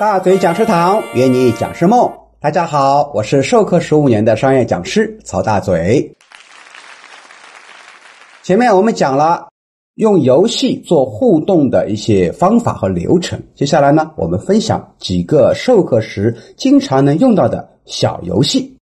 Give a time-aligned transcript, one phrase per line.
[0.00, 2.10] 大嘴讲师堂约你讲师梦，
[2.40, 6.16] 大家好，我是授课十五年的商业讲师曹大嘴。
[8.42, 9.48] 前面我们讲了
[9.96, 18.74] 用游戏做互动的一些方法和流程，接下来呢，我们分享几个授课时经常能用到的小游戏。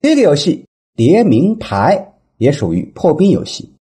[0.00, 0.66] 第一个游戏
[0.96, 3.72] 叠名牌也属于破冰游戏，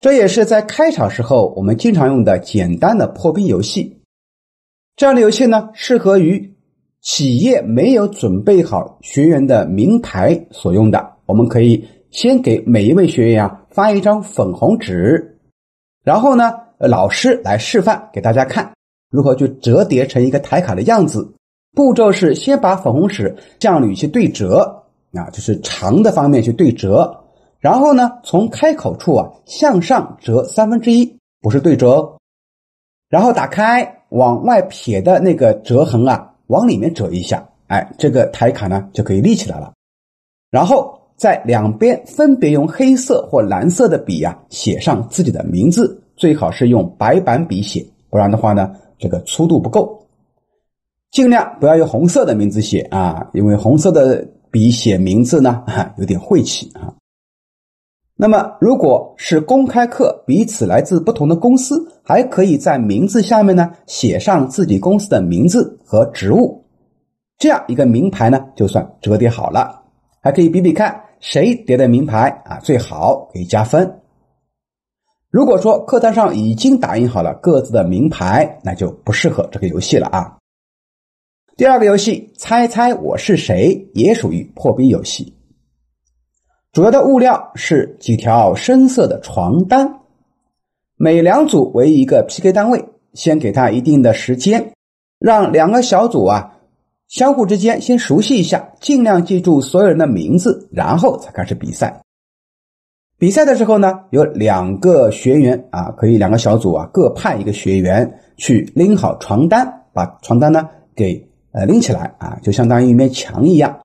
[0.00, 3.98] 这也是在开场时候我们经常用的简单的破冰游戏。
[4.94, 6.54] 这样的游戏呢，适合于
[7.00, 11.14] 企业没有准备好学员的名牌所用的。
[11.24, 15.40] 我们可以先给每一位学员啊发一张粉红纸，
[16.04, 18.70] 然后呢，老师来示范给大家看
[19.10, 21.34] 如何去折叠成一个台卡的样子。
[21.74, 24.84] 步骤是先把粉红纸这样去对折
[25.14, 27.24] 啊，就是长的方面去对折，
[27.60, 32.18] 然后呢，从开口处啊向上折三分之一，不是对折，
[33.08, 34.01] 然后打开。
[34.12, 39.72] 往外撇的那个折痕啊，往里面折一下，哎，这个台卡呢就可以立起来了。
[40.50, 49.98] 然后在两边分别用黑色或蓝色的笔啊写上自己的名字，最好是用白板笔写，不然的话呢，这个粗度不够。
[51.10, 55.64] 尽量不要用红色的名字写啊，因为红色的笔写名字呢
[55.96, 56.92] 有点晦气啊。
[58.22, 66.64] 那么，如果是公开课，彼此来自不同的公司，还可以在名字下面呢写上自己公司的名字和职务，
[67.36, 69.82] 这样一个名牌呢就算折叠好了。
[70.20, 73.92] 还可以比比看谁叠的名牌啊最好，可以加分。
[75.28, 80.38] 如果说课堂上已经打印好了各自的名牌，那就不适合这个游戏了啊。
[81.56, 85.34] 第二个游戏，猜猜我是谁，也属于破冰游戏。
[86.72, 90.00] 主要的物料是几条深色的床单，
[90.96, 92.82] 每两组为一个 PK 单位，
[93.12, 94.72] 先给他一定的时间，
[95.18, 96.56] 让两个小组啊
[97.08, 102.00] 相互之间先熟悉一下，尽量记住所有人的名字，然后才开始比赛。
[103.18, 110.66] 比赛的时候呢，有两个学员啊，可以两个小组啊各派一个学员去拎好床单，把床单呢
[110.96, 113.78] 给呃拎起来啊，就相当于一面墙一样，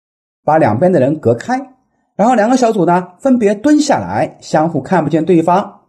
[0.45, 1.73] 把两边的人隔开。
[2.17, 5.81] 然后两个小组呢，分别蹲下来，相互看不见对方。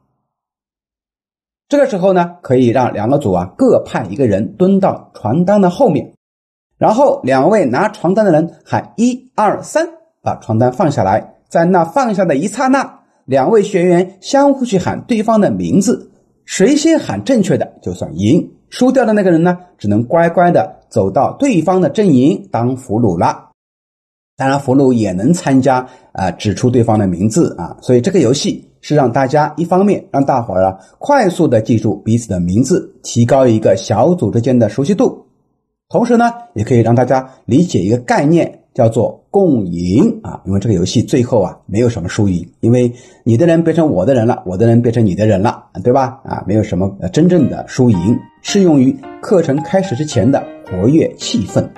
[1.68, 6.12] 这个时候呢，可以让两个组啊各派一个人蹲到床单的后面，
[6.76, 9.88] 然后两位拿床单的人喊一二三，
[10.22, 11.36] 把床单放下来。
[11.48, 16.10] 在那放下的一刹那，两位学员相互去喊对方的名字，
[16.44, 23.47] 谁先喊正确的就算赢，输掉的那个人呢，只能乖乖的走到对方的阵营当俘虏了。
[24.38, 35.26] 当然，俘虏也能参加啊，指出对方的名字啊，所以这个游戏是让大家一方面让大伙儿啊快速的记住彼此的名字，提高一个小组之间的熟悉度，
[35.88, 40.40] 同时呢，也可以让大家理解一个概念，叫做共赢啊。
[40.46, 42.92] 因为这个游戏最后啊没有什么输赢，因为
[43.24, 46.20] 你的人变成我的人了，我的人变成你的人了，对吧？
[46.24, 50.40] 啊，没有什么真正的输赢，适用于课程开始之前的
[50.70, 51.68] 活跃气氛。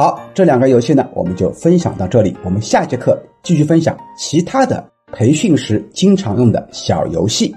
[0.00, 2.34] 好，这两个游戏呢，我们就分享到这里。
[2.42, 7.54] 我们下节课继续分享其他的培训时经常用的小游戏。